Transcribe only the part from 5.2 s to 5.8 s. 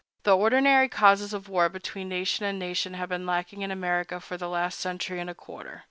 a quarter.